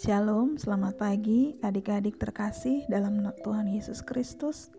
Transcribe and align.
Shalom, 0.00 0.56
selamat 0.56 0.96
pagi 0.96 1.60
adik-adik 1.60 2.16
terkasih 2.16 2.88
dalam 2.88 3.20
Tuhan 3.44 3.68
Yesus 3.68 4.00
Kristus. 4.00 4.72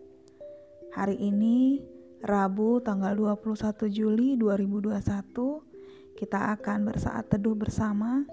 Hari 0.98 1.14
ini 1.14 1.78
Rabu 2.26 2.82
tanggal 2.82 3.14
21 3.14 3.86
Juli 3.86 4.34
2021 4.34 4.98
kita 6.18 6.58
akan 6.58 6.90
bersaat 6.90 7.30
teduh 7.30 7.54
bersama. 7.54 8.26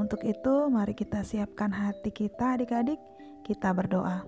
Untuk 0.00 0.24
itu 0.24 0.72
mari 0.72 0.96
kita 0.96 1.20
siapkan 1.20 1.68
hati 1.68 2.08
kita 2.08 2.56
adik-adik, 2.56 2.96
kita 3.44 3.76
berdoa. 3.76 4.24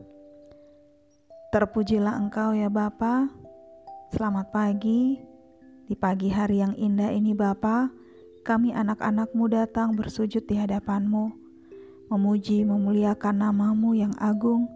Terpujilah 1.57 2.21
Engkau 2.21 2.53
ya 2.53 2.69
Bapa. 2.69 3.33
Selamat 4.13 4.53
pagi. 4.53 5.25
Di 5.89 5.97
pagi 5.97 6.29
hari 6.29 6.61
yang 6.61 6.77
indah 6.77 7.17
ini 7.17 7.33
Bapa, 7.33 7.89
kami 8.45 8.77
anak-anakmu 8.77 9.49
datang 9.49 9.97
bersujud 9.97 10.45
di 10.45 10.61
hadapanmu 10.61 11.38
memuji 12.09 12.65
memuliakan 12.65 13.45
namamu 13.45 13.93
yang 13.93 14.13
agung, 14.17 14.69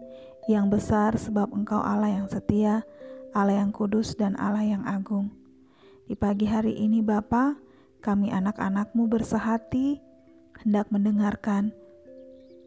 yang 0.45 0.69
besar 0.69 1.17
sebab 1.17 1.49
engkau 1.53 1.81
Allah 1.81 2.13
yang 2.21 2.27
setia, 2.29 2.85
Allah 3.33 3.65
yang 3.65 3.73
kudus 3.73 4.13
dan 4.13 4.37
Allah 4.37 4.65
yang 4.65 4.85
agung. 4.85 5.33
Di 6.05 6.13
pagi 6.13 6.45
hari 6.45 6.77
ini 6.77 7.01
Bapa, 7.01 7.57
kami 8.03 8.29
anak-anakmu 8.29 9.09
bersehati, 9.09 9.97
hendak 10.61 10.93
mendengarkan 10.93 11.73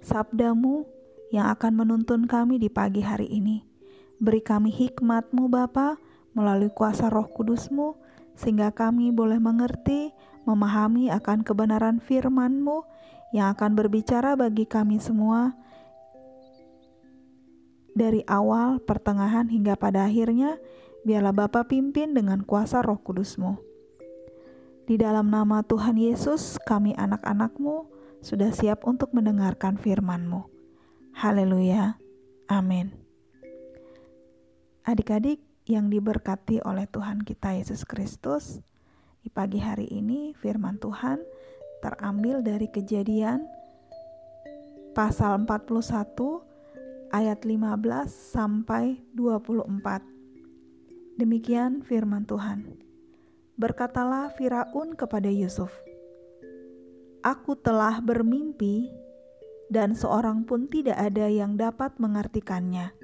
sabdamu 0.02 0.88
yang 1.30 1.50
akan 1.54 1.72
menuntun 1.86 2.26
kami 2.26 2.58
di 2.58 2.66
pagi 2.66 3.06
hari 3.06 3.30
ini. 3.30 3.62
Beri 4.18 4.42
kami 4.42 4.72
hikmatmu 4.74 5.46
Bapa 5.46 6.00
melalui 6.34 6.72
kuasa 6.72 7.06
roh 7.12 7.28
kudusmu, 7.30 7.94
sehingga 8.36 8.72
kami 8.74 9.12
boleh 9.14 9.38
mengerti, 9.38 10.12
memahami 10.46 11.10
akan 11.10 11.42
kebenaran 11.42 11.98
firman-Mu 11.98 12.86
yang 13.34 13.54
akan 13.54 13.74
berbicara 13.74 14.38
bagi 14.38 14.68
kami 14.68 15.02
semua 15.02 15.54
dari 17.96 18.20
awal, 18.28 18.76
pertengahan 18.84 19.48
hingga 19.48 19.72
pada 19.72 20.04
akhirnya, 20.04 20.60
biarlah 21.08 21.32
Bapa 21.32 21.64
pimpin 21.64 22.12
dengan 22.12 22.44
kuasa 22.44 22.84
roh 22.84 23.00
kudusmu. 23.00 23.56
Di 24.84 25.00
dalam 25.00 25.32
nama 25.32 25.64
Tuhan 25.64 25.96
Yesus, 25.96 26.60
kami 26.60 26.92
anak-anakmu 26.92 27.88
sudah 28.20 28.52
siap 28.52 28.84
untuk 28.84 29.16
mendengarkan 29.16 29.80
firman-Mu. 29.80 30.44
Haleluya. 31.16 31.96
Amin. 32.52 32.92
Adik-adik 34.84 35.40
yang 35.64 35.88
diberkati 35.88 36.60
oleh 36.62 36.84
Tuhan 36.86 37.24
kita 37.24 37.56
Yesus 37.56 37.88
Kristus, 37.88 38.60
di 39.24 39.32
pagi 39.32 39.58
hari 39.58 39.88
ini 39.90 40.36
firman 40.36 40.78
Tuhan 40.78 41.18
terambil 41.84 42.40
dari 42.40 42.70
kejadian 42.70 43.44
pasal 44.96 45.44
41 45.44 45.76
ayat 47.12 47.44
15 47.44 48.08
sampai 48.08 49.04
24. 49.12 50.00
Demikian 51.16 51.84
firman 51.84 52.24
Tuhan. 52.24 52.80
Berkatalah 53.56 54.36
Firaun 54.36 54.92
kepada 54.92 55.32
Yusuf, 55.32 55.72
Aku 57.24 57.58
telah 57.58 57.98
bermimpi 57.98 58.86
dan 59.66 59.98
seorang 59.98 60.46
pun 60.46 60.70
tidak 60.70 60.94
ada 60.94 61.26
yang 61.26 61.58
dapat 61.58 61.98
mengartikannya. 61.98 62.94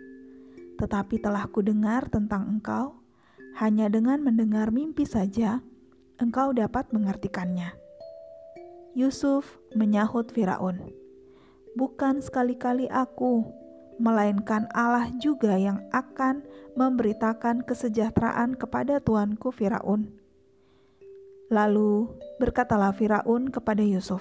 Tetapi 0.79 1.19
telah 1.19 1.51
kudengar 1.51 2.07
tentang 2.07 2.47
engkau, 2.47 3.03
hanya 3.59 3.91
dengan 3.91 4.23
mendengar 4.23 4.71
mimpi 4.71 5.03
saja, 5.03 5.59
engkau 6.23 6.55
dapat 6.55 6.95
mengartikannya. 6.95 7.82
Yusuf 8.93 9.57
menyahut 9.73 10.29
Firaun, 10.37 10.93
"Bukan 11.73 12.21
sekali-kali 12.21 12.93
aku, 12.93 13.41
melainkan 13.97 14.69
Allah 14.77 15.09
juga 15.17 15.57
yang 15.57 15.81
akan 15.97 16.45
memberitakan 16.77 17.65
kesejahteraan 17.65 18.53
kepada 18.53 19.01
tuanku 19.01 19.49
Firaun." 19.49 20.13
Lalu 21.49 22.13
berkatalah 22.37 22.93
Firaun 22.93 23.49
kepada 23.49 23.81
Yusuf, 23.81 24.21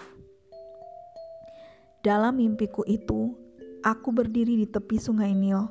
"Dalam 1.99 2.39
mimpiku 2.39 2.87
itu, 2.87 3.35
aku 3.83 4.15
berdiri 4.15 4.55
di 4.55 4.71
tepi 4.71 4.95
sungai 4.95 5.35
Nil. 5.35 5.67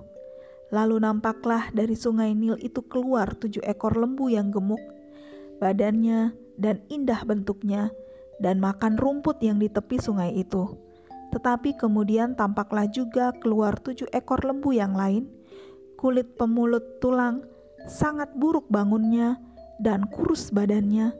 Lalu 0.68 1.00
nampaklah 1.00 1.72
dari 1.72 1.96
sungai 1.96 2.36
Nil 2.36 2.60
itu 2.60 2.84
keluar 2.84 3.32
tujuh 3.32 3.64
ekor 3.64 3.96
lembu 3.96 4.28
yang 4.28 4.52
gemuk, 4.52 4.84
badannya 5.56 6.36
dan 6.60 6.84
indah 6.92 7.24
bentuknya." 7.24 7.88
Dan 8.40 8.58
makan 8.58 8.96
rumput 8.96 9.38
yang 9.44 9.60
di 9.60 9.68
tepi 9.68 10.00
sungai 10.00 10.32
itu. 10.34 10.74
Tetapi 11.30 11.78
kemudian 11.78 12.34
tampaklah 12.34 12.90
juga 12.90 13.30
keluar 13.38 13.78
tujuh 13.78 14.10
ekor 14.10 14.42
lembu 14.42 14.74
yang 14.74 14.98
lain, 14.98 15.30
kulit 15.94 16.34
pemulut 16.34 16.98
tulang, 16.98 17.46
sangat 17.86 18.32
buruk 18.34 18.66
bangunnya, 18.66 19.38
dan 19.78 20.08
kurus 20.10 20.50
badannya. 20.50 21.14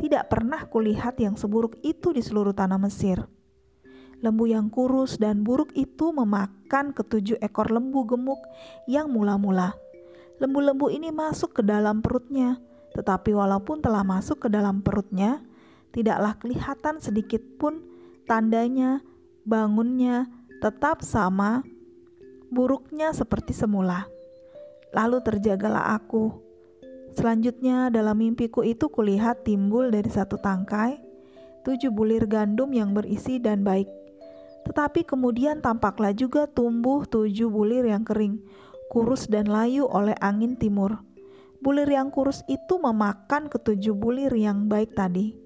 Tidak 0.00 0.32
pernah 0.32 0.64
kulihat 0.64 1.20
yang 1.20 1.36
seburuk 1.36 1.76
itu 1.84 2.16
di 2.16 2.24
seluruh 2.24 2.56
tanah 2.56 2.80
Mesir. 2.80 3.20
Lembu 4.24 4.48
yang 4.48 4.72
kurus 4.72 5.20
dan 5.20 5.44
buruk 5.44 5.72
itu 5.76 6.12
memakan 6.12 6.92
ketujuh 6.96 7.36
ekor 7.40 7.68
lembu 7.68 8.04
gemuk 8.08 8.40
yang 8.88 9.12
mula-mula. 9.12 9.76
Lembu-lembu 10.40 10.88
ini 10.88 11.12
masuk 11.12 11.60
ke 11.60 11.62
dalam 11.64 12.00
perutnya, 12.00 12.56
tetapi 12.96 13.36
walaupun 13.36 13.84
telah 13.84 14.00
masuk 14.00 14.44
ke 14.44 14.48
dalam 14.48 14.80
perutnya, 14.80 15.44
tidaklah 15.90 16.38
kelihatan 16.38 17.02
sedikit 17.02 17.42
pun 17.58 17.82
tandanya 18.26 19.02
bangunnya 19.42 20.30
tetap 20.62 21.02
sama 21.02 21.62
buruknya 22.50 23.14
seperti 23.14 23.54
semula. 23.54 24.06
Lalu 24.90 25.22
terjagalah 25.22 25.94
aku. 25.94 26.34
Selanjutnya 27.14 27.90
dalam 27.90 28.18
mimpiku 28.18 28.62
itu 28.62 28.86
kulihat 28.86 29.42
timbul 29.42 29.90
dari 29.90 30.10
satu 30.10 30.38
tangkai 30.38 31.10
tujuh 31.62 31.92
bulir 31.92 32.24
gandum 32.24 32.72
yang 32.72 32.96
berisi 32.96 33.36
dan 33.38 33.64
baik. 33.64 33.88
Tetapi 34.64 35.08
kemudian 35.08 35.64
tampaklah 35.64 36.12
juga 36.12 36.44
tumbuh 36.44 37.04
tujuh 37.08 37.48
bulir 37.48 37.88
yang 37.88 38.04
kering, 38.04 38.40
kurus 38.92 39.28
dan 39.28 39.48
layu 39.48 39.88
oleh 39.88 40.16
angin 40.20 40.56
timur. 40.56 41.00
Bulir 41.60 41.88
yang 41.88 42.08
kurus 42.08 42.40
itu 42.48 42.80
memakan 42.80 43.52
ketujuh 43.52 43.92
bulir 43.92 44.32
yang 44.32 44.68
baik 44.68 44.96
tadi. 44.96 45.39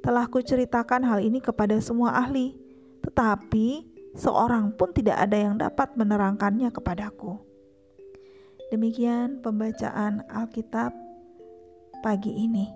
Telah 0.00 0.26
kuceritakan 0.32 1.04
hal 1.04 1.20
ini 1.20 1.44
kepada 1.44 1.76
semua 1.84 2.16
ahli, 2.16 2.56
tetapi 3.04 3.84
seorang 4.16 4.72
pun 4.72 4.96
tidak 4.96 5.20
ada 5.20 5.36
yang 5.36 5.60
dapat 5.60 5.92
menerangkannya 5.96 6.72
kepadaku. 6.72 7.36
Demikian 8.72 9.44
pembacaan 9.44 10.24
Alkitab 10.30 10.94
pagi 12.00 12.32
ini. 12.32 12.70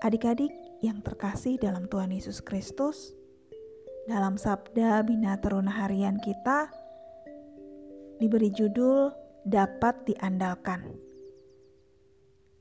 Adik-adik 0.00 0.50
yang 0.80 1.04
terkasih 1.04 1.60
dalam 1.60 1.86
Tuhan 1.86 2.10
Yesus 2.10 2.42
Kristus, 2.42 3.14
dalam 4.08 4.34
sabda 4.34 5.04
Bina 5.06 5.38
Teruna 5.38 5.70
Harian 5.70 6.18
kita 6.18 6.72
diberi 8.18 8.50
judul 8.50 9.14
dapat 9.42 10.06
diandalkan. 10.06 10.86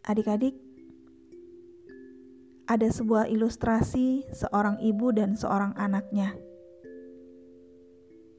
Adik-adik, 0.06 0.58
ada 2.72 2.88
sebuah 2.88 3.28
ilustrasi 3.28 4.32
seorang 4.32 4.80
ibu 4.80 5.12
dan 5.12 5.36
seorang 5.36 5.76
anaknya. 5.76 6.40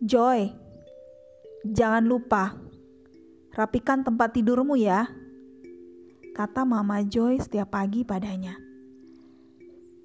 Joy, 0.00 0.48
jangan 1.68 2.08
lupa 2.08 2.56
rapikan 3.52 4.00
tempat 4.00 4.32
tidurmu 4.32 4.80
ya, 4.80 5.04
kata 6.32 6.64
Mama 6.64 7.04
Joy 7.04 7.44
setiap 7.44 7.76
pagi 7.76 8.08
padanya. 8.08 8.56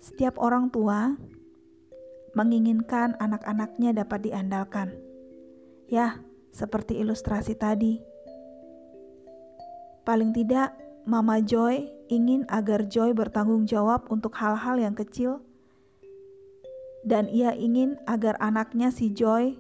Setiap 0.04 0.36
orang 0.44 0.76
tua 0.76 1.16
menginginkan 2.36 3.16
anak-anaknya 3.24 3.96
dapat 4.04 4.28
diandalkan. 4.28 4.92
Ya, 5.88 6.20
seperti 6.52 7.00
ilustrasi 7.00 7.56
tadi. 7.56 8.04
Paling 10.04 10.36
tidak, 10.36 10.76
Mama 11.08 11.40
Joy 11.40 11.88
ingin 12.12 12.44
agar 12.52 12.84
Joy 12.84 13.16
bertanggung 13.16 13.64
jawab 13.64 14.12
untuk 14.12 14.36
hal-hal 14.36 14.76
yang 14.76 14.92
kecil, 14.92 15.40
dan 17.08 17.32
ia 17.32 17.56
ingin 17.56 17.96
agar 18.04 18.36
anaknya 18.44 18.92
si 18.92 19.16
Joy 19.16 19.56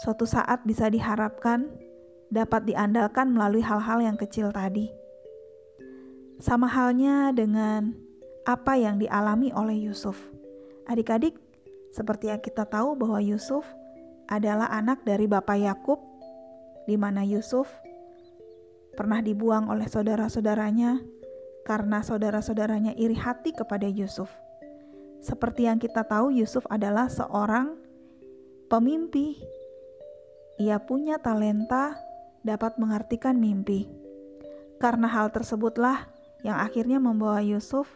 suatu 0.00 0.24
saat 0.24 0.64
bisa 0.64 0.88
diharapkan 0.88 1.68
dapat 2.32 2.64
diandalkan 2.64 3.36
melalui 3.36 3.60
hal-hal 3.60 4.00
yang 4.00 4.16
kecil 4.16 4.56
tadi. 4.56 4.88
Sama 6.40 6.64
halnya 6.64 7.36
dengan 7.36 7.92
apa 8.48 8.80
yang 8.80 8.96
dialami 8.96 9.52
oleh 9.52 9.76
Yusuf. 9.84 10.16
Adik-adik, 10.88 11.36
seperti 11.92 12.32
yang 12.32 12.40
kita 12.40 12.64
tahu 12.64 12.96
bahwa 12.96 13.20
Yusuf 13.20 13.68
adalah 14.32 14.72
anak 14.72 15.04
dari 15.04 15.28
Bapak 15.28 15.60
Yakub, 15.60 16.00
di 16.88 16.96
mana 16.96 17.20
Yusuf 17.20 17.68
pernah 18.94 19.20
dibuang 19.20 19.68
oleh 19.68 19.90
saudara-saudaranya 19.90 21.02
karena 21.66 22.00
saudara-saudaranya 22.00 22.94
iri 22.94 23.18
hati 23.18 23.50
kepada 23.50 23.90
Yusuf. 23.90 24.30
Seperti 25.24 25.64
yang 25.66 25.80
kita 25.80 26.04
tahu, 26.04 26.30
Yusuf 26.30 26.68
adalah 26.68 27.08
seorang 27.08 27.74
pemimpi. 28.68 29.40
Ia 30.60 30.78
punya 30.84 31.16
talenta 31.18 31.96
dapat 32.44 32.76
mengartikan 32.76 33.40
mimpi. 33.40 33.88
Karena 34.76 35.08
hal 35.08 35.32
tersebutlah 35.32 36.06
yang 36.44 36.60
akhirnya 36.60 37.00
membawa 37.00 37.40
Yusuf 37.40 37.88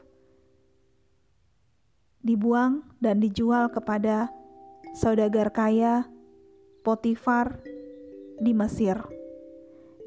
dibuang 2.25 2.83
dan 2.99 3.21
dijual 3.21 3.69
kepada 3.69 4.33
saudagar 4.97 5.53
kaya 5.53 6.09
Potifar 6.81 7.61
di 8.41 8.57
Mesir. 8.57 9.18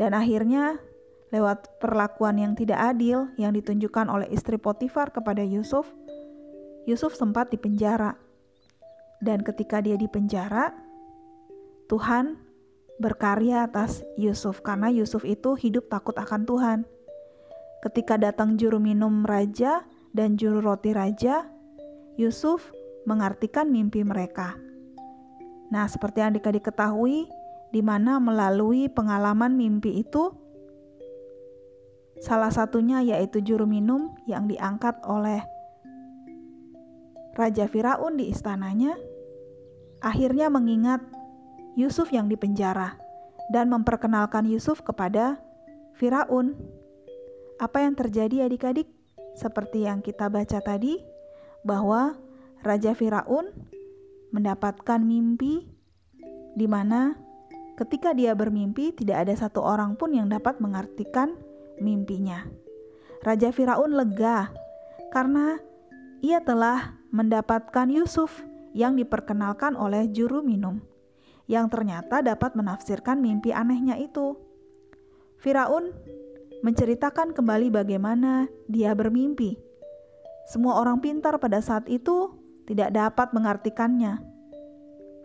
Dan 0.01 0.18
akhirnya 0.18 0.81
lewat 1.30 1.77
perlakuan 1.77 2.42
yang 2.42 2.57
tidak 2.57 2.81
adil 2.98 3.30
yang 3.38 3.53
ditunjukkan 3.53 4.09
oleh 4.09 4.25
istri 4.33 4.57
Potifar 4.57 5.13
kepada 5.13 5.45
Yusuf, 5.45 5.86
Yusuf 6.89 7.13
sempat 7.13 7.53
dipenjara. 7.53 8.18
Dan 9.21 9.45
ketika 9.45 9.77
dia 9.77 9.94
dipenjara, 9.94 10.74
Tuhan 11.86 12.42
berkarya 12.98 13.69
atas 13.69 14.01
Yusuf 14.18 14.65
karena 14.65 14.89
Yusuf 14.89 15.21
itu 15.21 15.53
hidup 15.53 15.86
takut 15.94 16.18
akan 16.18 16.50
Tuhan. 16.50 16.80
Ketika 17.86 18.18
datang 18.18 18.57
juru 18.57 18.81
minum 18.81 19.21
raja 19.21 19.86
dan 20.18 20.33
juru 20.33 20.65
roti 20.65 20.98
raja, 20.98 21.45
Yusuf 22.18 22.74
mengartikan 23.06 23.69
mimpi 23.69 24.01
mereka. 24.01 24.57
Nah, 25.69 25.86
seperti 25.86 26.25
yang 26.25 26.33
adik-adik 26.33 26.65
di 27.72 27.80
mana 27.80 28.20
melalui 28.20 28.92
pengalaman 28.92 29.56
mimpi 29.56 30.04
itu, 30.04 30.36
salah 32.20 32.52
satunya 32.52 33.02
yaitu 33.02 33.40
juru 33.42 33.64
minum 33.64 34.14
yang 34.28 34.46
diangkat 34.46 35.00
oleh 35.08 35.42
Raja 37.32 37.66
Firaun 37.72 38.20
di 38.20 38.28
istananya, 38.28 39.00
akhirnya 40.04 40.52
mengingat 40.52 41.00
Yusuf 41.80 42.12
yang 42.12 42.28
dipenjara 42.28 43.00
dan 43.56 43.72
memperkenalkan 43.72 44.44
Yusuf 44.52 44.84
kepada 44.84 45.40
Firaun. 45.96 46.60
Apa 47.56 47.88
yang 47.88 47.96
terjadi 47.96 48.52
adik-adik? 48.52 48.92
Seperti 49.32 49.88
yang 49.88 50.04
kita 50.04 50.28
baca 50.28 50.60
tadi, 50.60 51.00
bahwa 51.64 52.20
Raja 52.60 52.92
Firaun 52.92 53.48
mendapatkan 54.36 55.00
mimpi 55.00 55.72
di 56.52 56.68
mana 56.68 57.16
ketika 57.81 58.13
dia 58.13 58.38
bermimpi 58.38 58.94
tidak 58.94 59.25
ada 59.25 59.33
satu 59.33 59.66
orang 59.66 59.98
pun 59.98 60.13
yang 60.13 60.30
dapat 60.30 60.62
mengartikan 60.62 61.33
mimpinya. 61.81 62.45
Raja 63.25 63.50
Firaun 63.50 63.98
lega 63.98 64.54
karena 65.10 65.57
ia 66.22 66.38
telah 66.45 67.01
mendapatkan 67.10 67.89
Yusuf 67.89 68.45
yang 68.78 68.94
diperkenalkan 68.94 69.74
oleh 69.74 70.06
juru 70.13 70.45
minum 70.45 70.78
yang 71.50 71.68
ternyata 71.68 72.22
dapat 72.22 72.54
menafsirkan 72.54 73.18
mimpi 73.18 73.50
anehnya 73.50 73.98
itu. 73.98 74.38
Firaun 75.42 75.89
menceritakan 76.62 77.34
kembali 77.34 77.74
bagaimana 77.74 78.45
dia 78.69 78.94
bermimpi. 78.94 79.57
Semua 80.45 80.77
orang 80.77 81.01
pintar 81.01 81.42
pada 81.42 81.60
saat 81.66 81.89
itu 81.89 82.30
tidak 82.69 82.94
dapat 82.94 83.34
mengartikannya. 83.34 84.31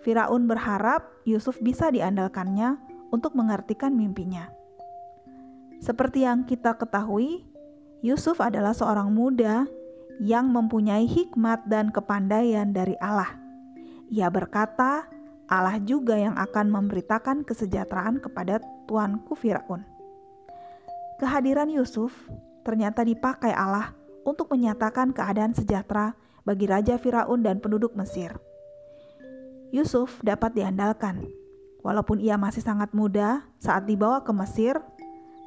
Firaun 0.04 0.48
berharap 0.50 1.06
Yusuf 1.24 1.60
bisa 1.62 1.88
diandalkannya 1.92 2.76
untuk 3.14 3.32
mengartikan 3.38 3.94
mimpinya. 3.94 4.50
Seperti 5.80 6.24
yang 6.24 6.48
kita 6.48 6.76
ketahui, 6.76 7.44
Yusuf 8.00 8.40
adalah 8.40 8.72
seorang 8.72 9.12
muda 9.12 9.68
yang 10.20 10.48
mempunyai 10.48 11.04
hikmat 11.04 11.68
dan 11.68 11.92
kepandaian 11.92 12.72
dari 12.72 12.96
Allah. 13.00 13.36
Ia 14.08 14.32
berkata, 14.32 15.04
Allah 15.46 15.78
juga 15.78 16.18
yang 16.18 16.34
akan 16.34 16.72
memberitakan 16.72 17.46
kesejahteraan 17.46 18.18
kepada 18.18 18.58
tuanku 18.90 19.38
Firaun. 19.38 19.86
Kehadiran 21.16 21.70
Yusuf 21.70 22.12
ternyata 22.66 23.06
dipakai 23.06 23.54
Allah 23.54 23.94
untuk 24.26 24.50
menyatakan 24.50 25.14
keadaan 25.14 25.54
sejahtera 25.54 26.18
bagi 26.42 26.66
Raja 26.66 26.98
Firaun 26.98 27.46
dan 27.46 27.62
penduduk 27.62 27.94
Mesir. 27.94 28.34
Yusuf 29.74 30.18
dapat 30.22 30.54
diandalkan, 30.54 31.26
walaupun 31.82 32.22
ia 32.22 32.38
masih 32.38 32.62
sangat 32.62 32.92
muda 32.94 33.46
saat 33.58 33.86
dibawa 33.86 34.22
ke 34.22 34.32
Mesir, 34.34 34.78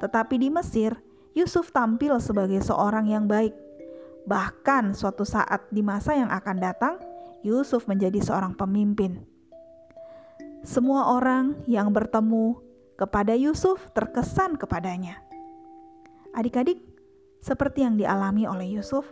tetapi 0.00 0.40
di 0.40 0.48
Mesir 0.48 0.96
Yusuf 1.32 1.70
tampil 1.70 2.18
sebagai 2.18 2.58
seorang 2.60 3.06
yang 3.06 3.30
baik. 3.30 3.54
Bahkan 4.26 4.92
suatu 4.98 5.22
saat 5.22 5.70
di 5.70 5.80
masa 5.80 6.18
yang 6.18 6.28
akan 6.28 6.56
datang, 6.58 6.94
Yusuf 7.40 7.86
menjadi 7.88 8.20
seorang 8.20 8.52
pemimpin. 8.52 9.24
Semua 10.60 11.16
orang 11.16 11.56
yang 11.64 11.88
bertemu 11.88 12.60
kepada 13.00 13.32
Yusuf 13.32 13.80
terkesan 13.96 14.60
kepadanya. 14.60 15.22
Adik-adik, 16.36 16.84
seperti 17.40 17.86
yang 17.86 17.96
dialami 17.96 18.44
oleh 18.44 18.68
Yusuf, 18.76 19.08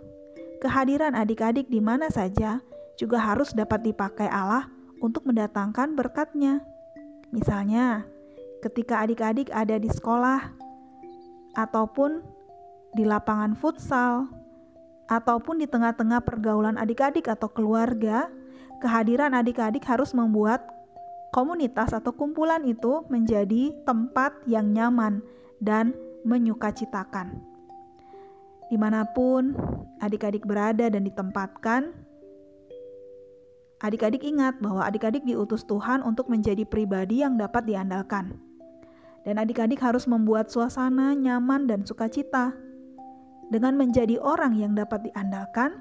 Kehadiran 0.58 1.14
adik-adik 1.14 1.70
di 1.70 1.78
mana 1.78 2.10
saja 2.10 2.58
juga 2.98 3.22
harus 3.22 3.54
dapat 3.54 3.78
dipakai 3.78 4.26
Allah 4.26 4.66
untuk 4.98 5.26
mendatangkan 5.26 5.94
berkatnya. 5.94 6.62
Misalnya, 7.30 8.06
ketika 8.64 9.04
adik-adik 9.04 9.52
ada 9.52 9.76
di 9.76 9.90
sekolah, 9.90 10.54
ataupun 11.58 12.22
di 12.94 13.04
lapangan 13.04 13.58
futsal, 13.58 14.30
ataupun 15.10 15.58
di 15.58 15.66
tengah-tengah 15.66 16.22
pergaulan 16.22 16.76
adik-adik 16.76 17.26
atau 17.26 17.48
keluarga, 17.50 18.30
kehadiran 18.78 19.34
adik-adik 19.34 19.82
harus 19.84 20.14
membuat 20.14 20.62
komunitas 21.34 21.92
atau 21.92 22.14
kumpulan 22.14 22.64
itu 22.64 23.04
menjadi 23.12 23.74
tempat 23.84 24.32
yang 24.48 24.72
nyaman 24.72 25.20
dan 25.60 25.92
menyukacitakan. 26.24 27.40
Di 28.68 28.76
mana 28.76 29.08
pun 29.08 29.56
adik-adik 29.98 30.44
berada 30.44 30.92
dan 30.92 31.02
ditempatkan, 31.04 31.92
adik-adik 33.82 34.22
ingat 34.26 34.58
bahwa 34.58 34.84
adik-adik 34.86 35.22
diutus 35.22 35.64
Tuhan 35.64 36.02
untuk 36.02 36.30
menjadi 36.30 36.66
pribadi 36.66 37.22
yang 37.22 37.38
dapat 37.38 37.66
diandalkan. 37.66 38.36
Dan 39.26 39.36
adik-adik 39.36 39.82
harus 39.82 40.08
membuat 40.08 40.48
suasana 40.48 41.12
nyaman 41.12 41.68
dan 41.68 41.84
sukacita. 41.84 42.54
Dengan 43.48 43.80
menjadi 43.80 44.20
orang 44.20 44.56
yang 44.60 44.76
dapat 44.76 45.08
diandalkan, 45.08 45.72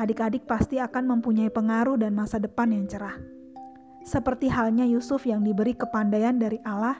adik-adik 0.00 0.48
pasti 0.48 0.80
akan 0.80 1.18
mempunyai 1.18 1.52
pengaruh 1.52 2.00
dan 2.00 2.16
masa 2.16 2.40
depan 2.40 2.72
yang 2.72 2.88
cerah. 2.88 3.20
Seperti 4.00 4.48
halnya 4.48 4.88
Yusuf 4.88 5.28
yang 5.28 5.44
diberi 5.44 5.76
kepandaian 5.76 6.40
dari 6.40 6.56
Allah 6.64 6.96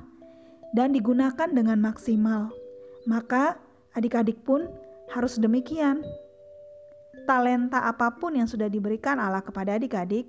dan 0.76 0.92
digunakan 0.92 1.48
dengan 1.48 1.80
maksimal. 1.80 2.52
Maka 3.08 3.56
Adik-adik 3.90 4.46
pun 4.46 4.70
harus 5.10 5.34
demikian. 5.42 6.06
Talenta 7.30 7.86
apa 7.86 8.18
pun 8.18 8.34
yang 8.34 8.50
sudah 8.50 8.66
diberikan 8.66 9.22
Allah 9.22 9.38
kepada 9.38 9.78
adik-adik, 9.78 10.26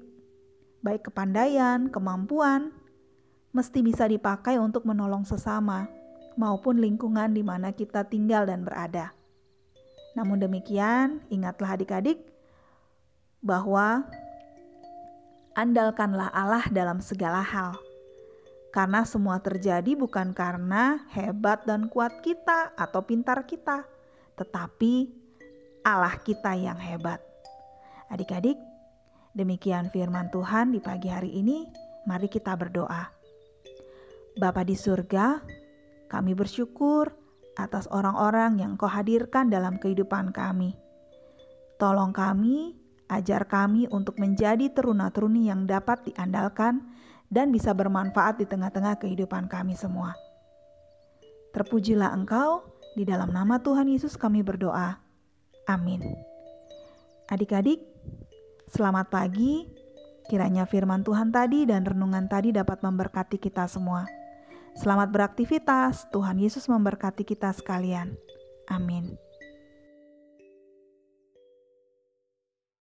baik 0.86 1.10
kepandaian, 1.10 1.90
kemampuan, 1.90 2.70
mesti 3.58 3.82
bisa 3.82 4.06
dipakai 4.06 4.62
untuk 4.62 4.86
menolong 4.86 5.26
sesama 5.26 5.90
maupun 6.38 6.78
lingkungan 6.78 7.34
di 7.34 7.42
mana 7.42 7.74
kita 7.74 8.06
tinggal 8.06 8.46
dan 8.46 8.62
berada. 8.62 9.18
Namun 10.14 10.46
demikian, 10.46 11.26
ingatlah 11.34 11.74
adik-adik 11.74 12.22
bahwa 13.42 14.06
andalkanlah 15.58 16.30
Allah 16.30 16.70
dalam 16.70 17.02
segala 17.02 17.42
hal 17.42 17.82
karena 18.70 19.10
semua 19.10 19.42
terjadi 19.42 19.98
bukan 19.98 20.38
karena 20.38 21.02
hebat 21.18 21.66
dan 21.66 21.90
kuat 21.90 22.22
kita 22.22 22.78
atau 22.78 23.02
pintar 23.02 23.42
kita, 23.50 23.90
tetapi 24.38 25.21
Allah 25.82 26.14
kita 26.22 26.54
yang 26.54 26.78
hebat. 26.78 27.18
Adik-adik, 28.14 28.54
demikian 29.34 29.90
firman 29.90 30.30
Tuhan 30.30 30.70
di 30.70 30.78
pagi 30.78 31.10
hari 31.10 31.34
ini. 31.34 31.66
Mari 32.06 32.30
kita 32.30 32.54
berdoa. 32.54 33.10
Bapa 34.38 34.62
di 34.62 34.78
surga, 34.78 35.42
kami 36.06 36.38
bersyukur 36.38 37.10
atas 37.58 37.90
orang-orang 37.90 38.62
yang 38.62 38.78
kau 38.78 38.86
hadirkan 38.90 39.50
dalam 39.50 39.82
kehidupan 39.82 40.30
kami. 40.30 40.78
Tolong 41.82 42.14
kami, 42.14 42.78
ajar 43.10 43.50
kami 43.50 43.90
untuk 43.90 44.22
menjadi 44.22 44.70
teruna-teruni 44.70 45.50
yang 45.50 45.66
dapat 45.66 46.06
diandalkan 46.06 46.86
dan 47.34 47.50
bisa 47.50 47.74
bermanfaat 47.74 48.38
di 48.38 48.46
tengah-tengah 48.46 49.02
kehidupan 49.02 49.50
kami 49.50 49.74
semua. 49.74 50.14
Terpujilah 51.58 52.14
Engkau, 52.14 52.70
di 52.94 53.02
dalam 53.02 53.34
nama 53.34 53.58
Tuhan 53.58 53.90
Yesus 53.90 54.14
kami 54.14 54.46
berdoa. 54.46 55.11
Amin. 55.72 56.04
Adik-adik, 57.32 57.80
selamat 58.76 59.08
pagi. 59.08 59.72
Kiranya 60.28 60.68
firman 60.68 61.00
Tuhan 61.08 61.32
tadi 61.32 61.64
dan 61.64 61.88
renungan 61.88 62.28
tadi 62.28 62.52
dapat 62.52 62.84
memberkati 62.84 63.40
kita 63.40 63.72
semua. 63.72 64.04
Selamat 64.76 65.16
beraktivitas, 65.16 66.12
Tuhan 66.12 66.44
Yesus 66.44 66.68
memberkati 66.68 67.24
kita 67.24 67.56
sekalian. 67.56 68.20
Amin. 68.68 69.16